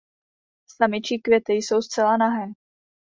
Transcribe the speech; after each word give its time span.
Samičí 0.67 1.19
květy 1.19 1.53
jsou 1.53 1.81
zcela 1.81 2.17
nahé. 2.17 2.47